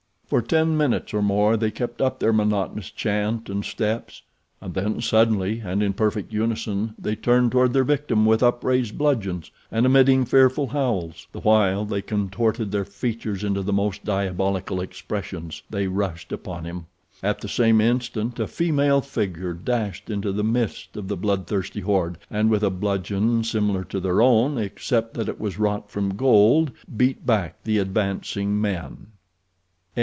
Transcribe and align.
For 0.31 0.41
ten 0.41 0.77
minutes 0.77 1.13
or 1.13 1.21
more 1.21 1.57
they 1.57 1.71
kept 1.71 2.01
up 2.01 2.17
their 2.19 2.31
monotonous 2.31 2.89
chant 2.89 3.49
and 3.49 3.65
steps, 3.65 4.21
and 4.61 4.73
then 4.73 5.01
suddenly, 5.01 5.59
and 5.59 5.83
in 5.83 5.91
perfect 5.91 6.31
unison, 6.31 6.95
they 6.97 7.17
turned 7.17 7.51
toward 7.51 7.73
their 7.73 7.83
victim 7.83 8.25
with 8.25 8.41
upraised 8.41 8.97
bludgeons 8.97 9.51
and 9.69 9.85
emitting 9.85 10.23
fearful 10.23 10.67
howls, 10.67 11.27
the 11.33 11.41
while 11.41 11.83
they 11.83 12.01
contorted 12.01 12.71
their 12.71 12.85
features 12.85 13.43
into 13.43 13.61
the 13.61 13.73
most 13.73 14.05
diabolical 14.05 14.79
expressions, 14.79 15.63
they 15.69 15.89
rushed 15.89 16.31
upon 16.31 16.63
him. 16.63 16.85
At 17.21 17.41
the 17.41 17.49
same 17.49 17.81
instant 17.81 18.39
a 18.39 18.47
female 18.47 19.01
figure 19.01 19.51
dashed 19.51 20.09
into 20.09 20.31
the 20.31 20.45
midst 20.45 20.95
of 20.95 21.09
the 21.09 21.17
bloodthirsty 21.17 21.81
horde, 21.81 22.17
and, 22.29 22.49
with 22.49 22.63
a 22.63 22.69
bludgeon 22.69 23.43
similar 23.43 23.83
to 23.83 23.99
their 23.99 24.21
own, 24.21 24.57
except 24.57 25.13
that 25.15 25.27
it 25.27 25.41
was 25.41 25.59
wrought 25.59 25.91
from 25.91 26.15
gold, 26.15 26.71
beat 26.95 27.25
back 27.25 27.61
the 27.65 27.79
advancing 27.79 28.61
men. 28.61 29.07